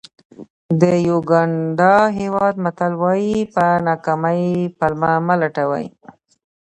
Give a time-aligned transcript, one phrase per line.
[0.81, 4.43] د یوګانډا هېواد متل وایي په ناکامۍ
[4.77, 5.87] پلمه مه لټوئ.